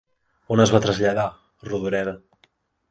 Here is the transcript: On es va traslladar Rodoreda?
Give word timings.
On 0.55 0.63
es 0.65 0.71
va 0.75 0.81
traslladar 0.85 1.27
Rodoreda? 1.71 2.19